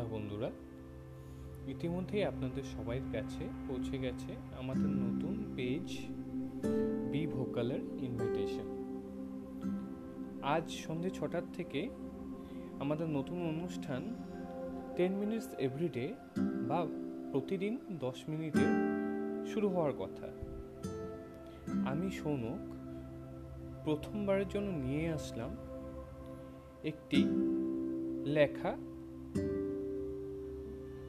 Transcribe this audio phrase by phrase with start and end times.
[0.00, 0.50] সন্ধ্যা বন্ধুরা?
[1.70, 5.88] ইতিমধ্যেই আপনাদের সবাই কাছে পৌঁছে গেছে আমাদের নতুন পেজ
[7.12, 8.68] বি ভোকালের ইনভিটেশন
[10.42, 11.80] আজ সন্ধে ছটার থেকে
[12.80, 14.02] আমাদের নতুন অনুষ্ঠান
[14.96, 16.06] টেন মিনিটস এভরিডে
[16.68, 16.80] বা
[17.32, 18.66] প্রতিদিন দশ মিনিটে
[19.52, 20.28] শুরু হওয়ার কথা।
[21.90, 22.62] আমি সৌনক,
[23.84, 25.50] প্রথমবারের জন্য নিয়ে আসলাম
[26.84, 27.18] একটি
[28.24, 28.72] লেখা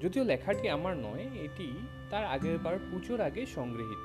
[0.00, 1.72] যদিও লেখাটি আমার নয়, এটি
[2.10, 4.04] তার আগের বার পুজোর আগে সংগৃহীত।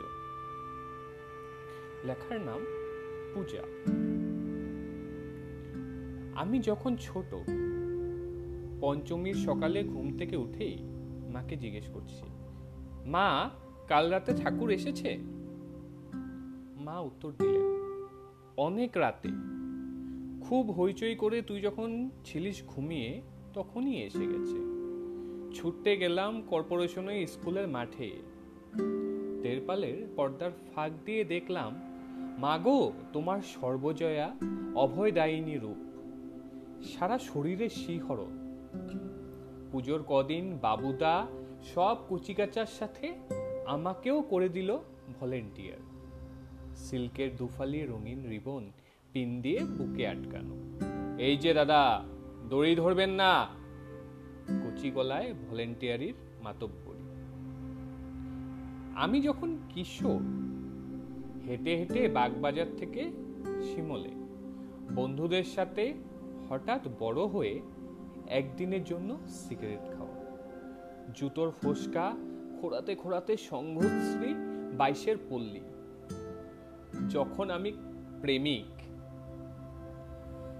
[2.05, 2.65] লেখার নাম
[3.33, 3.63] পূজা।
[6.41, 7.35] আমি যখন ছোট,
[8.81, 10.77] পঞ্চমীর সকালে ঘুম থেকে উঠেই
[11.33, 12.25] মাকে জিজ্ঞেস করছি,
[13.05, 13.49] মা,
[13.87, 15.17] কাল রাতে ঠাকুর এসেছে?
[16.77, 17.67] মা উত্তর দিলেন,
[18.57, 19.29] অনেক রাতে।
[20.45, 23.21] খুব হইচই করে তুই যখন ছিলিস ঘুমিয়ে,
[23.53, 24.82] তখনই এসে গেছে।
[25.53, 28.11] ছুটতে গেলাম কর্পোরেশনের স্কুলের মাঠে।
[29.41, 31.81] তেরপালের পর্দার ফাঁক দিয়ে দেখলাম,
[32.37, 34.35] মাগো, তোমার সর্বজয়া
[34.75, 35.77] অভয় দায়িনী রূপ।
[36.83, 38.33] সারা শরীরে শিহরণ
[39.71, 41.27] পুজোর কদিন বাবুদা
[41.75, 43.13] সব কুচিকাচার সাথে
[43.65, 44.77] আমাকেও করে দিল
[45.19, 45.77] ভলেন্টিয়ার।
[46.75, 48.71] সিল্কের দুফালি রঙিন রিবন
[49.13, 50.55] পিন দিয়ে বুকে আটকানো।
[51.17, 52.03] এই যে দাদা,
[52.49, 53.62] দড়ি ধরবেন না।
[54.83, 57.05] কচি গলায় ভলেন্টিয়ারির মাতব্বরি।
[59.03, 60.21] আমি যখন কিশোর,
[61.45, 63.01] হেঁটে হেঁটে বাগবাজার থেকে
[63.67, 64.13] শিমলে,
[64.97, 65.83] বন্ধুদের সাথে
[66.47, 67.53] হঠাৎ বড় হয়ে
[68.39, 69.09] একদিনের জন্য
[69.41, 70.17] সিগারেট খাওয়া,
[71.17, 72.07] জুতোর ফোসকা,
[72.57, 74.31] খোড়াতে খোড়াতে সংঘশ্রী
[74.79, 75.63] বাইশের পল্লী,
[77.09, 77.71] যখন আমি
[78.21, 78.71] প্রেমিক,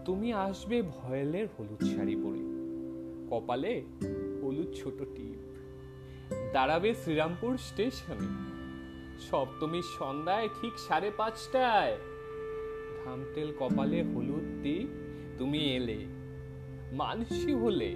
[0.06, 2.53] তুমি আসবে ভয়েলের হলুদ শাড়ি পরে।
[3.34, 3.82] কপালে
[4.44, 5.40] হলুদ ছোট টিপ।
[6.54, 8.54] দাঁড়াবে শ্রীরামপুর স্টেশনে।
[9.20, 11.98] সপ্তমীর সন্ধ্যায় ঠিক সাড়ে পাঁচটায়।
[13.06, 14.88] ঘামতেল কপালে হলুদ টিপ,
[15.38, 16.06] তুমি এলে।
[16.92, 17.92] মানসি হলে,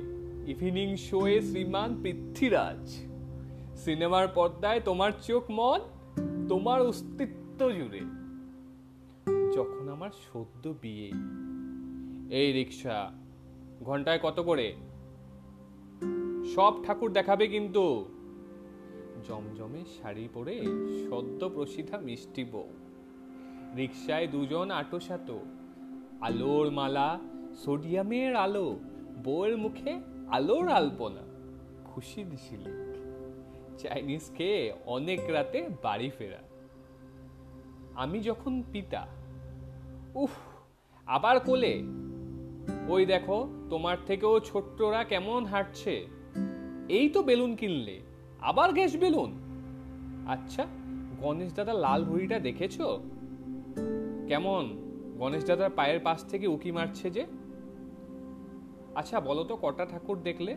[0.47, 2.97] ইভিনিং শোয়ে শ্রীমান পৃথ্বীরাজ।
[3.78, 5.80] সিনেমার পর্দায় তোমার চোখ মন,
[6.47, 8.00] তোমার অস্তিত্ব জুড়ে।
[9.56, 11.12] যখন আমার সদ্য বিয়ে।
[12.36, 13.12] এই রিক্সা,
[13.81, 14.76] ঘন্টায় কত করে?
[16.57, 18.06] সব ঠাকুর দেখাবে কিন্তু।
[19.28, 20.62] জমজমে শাড়ি পরে
[21.09, 22.69] সদ্য প্রসিদ্ধা মিষ্টি বউ।
[23.75, 25.40] রিক্সায় দুজন আটোসাতো
[26.22, 27.19] আলোর মালা,
[27.56, 28.79] সোডিয়ামের আলো,
[29.23, 30.00] বউয়ের মুখে
[30.31, 31.22] আলোর আলপনা।
[31.85, 32.72] খুশি দিছিলি
[33.78, 36.40] চাইনিজ খেয়ে অনেক রাতে বাড়ি ফেরা।
[37.96, 39.07] আমি যখন পিতা,
[40.16, 40.31] উফ,
[41.06, 41.84] আবার কোলে।
[42.90, 46.16] ওই দেখো, তোমার থেকেও ছোট্টরা কেমন হাঁটছে।
[46.90, 48.00] এই তো বেলুন কিনলে,
[48.40, 49.31] আবার গ্যাস বেলুন?
[50.28, 50.66] আচ্ছা
[51.22, 52.81] গণেশ দাদা লাল ঘড়িটা দেখেছ?
[54.28, 54.78] কেমন,
[55.18, 57.26] গণেশ দাদার পায়ের পাশ থেকে উকি মারছে যে?
[58.96, 60.56] আচ্ছা বলো তো কটা ঠাকুর দেখলে?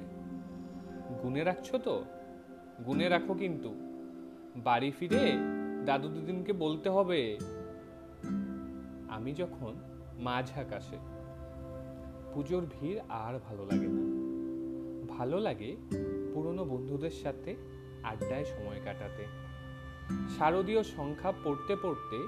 [1.23, 2.05] গুনে রাখছো তো?
[2.85, 3.75] গুনে রাখো কিন্তু।
[4.57, 5.39] বাড়ি ফিরে
[5.85, 7.39] দাদু দিদিনকে বলতে হবে।
[9.09, 9.75] আমি যখন
[10.19, 10.97] মাঝ আকাশে,
[12.35, 14.31] পুজোর ভিড় আর ভালো লাগে না।
[15.19, 15.77] ভালো লাগে
[16.35, 17.57] পুরনো বন্ধুদের সাথে
[18.03, 19.25] আড্ডায় সময় কাটাতে।
[20.39, 22.19] শারদীয় সংখ্যা পড়তে পড়তে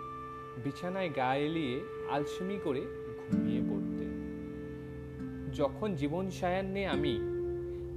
[0.65, 1.81] বিছানায় গা এলিয়ে
[2.11, 2.81] আলসেমি করে
[3.21, 4.05] ঘুমিয়ে পড়তে।
[5.53, 7.19] যখন জীবন সায়ান্নে আমি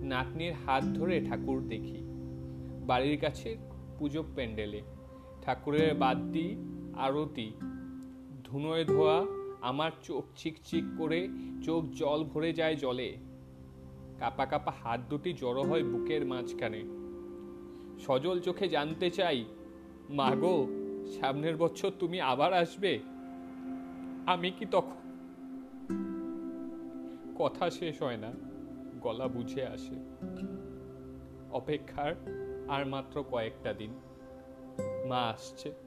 [0.05, 1.99] নাতনির হাত ধরে ঠাকুর দেখি,
[2.85, 3.57] বাড়ির কাছে
[3.99, 4.81] পুজো প্যান্ডেলে,
[5.41, 6.47] ঠাকুরের বাদ্যি,
[6.95, 7.51] আরতি,
[8.43, 9.25] ধুনোয় ধোয়া,
[9.61, 11.27] আমার চোখ চিকচিক করে
[11.63, 13.17] চোখ জল ভরে যায় জলে।
[14.19, 16.83] কাপা কাপা হাত দুটি জড়ো হয় বুকের মাঝখানে।
[17.99, 19.45] সজল চোখে জানতে চাই
[20.09, 20.67] মাগো
[21.19, 22.99] সামনের বছর তুমি আবার আসবে?
[24.25, 25.05] আমি কি তখন?
[27.37, 28.31] কথা শেষ হয় না,
[29.01, 29.95] গলা বুঝে আসে।
[31.51, 32.15] অপেক্ষার
[32.67, 33.93] আর মাত্র কয়েকটা দিন।
[35.05, 35.84] মা আসছে।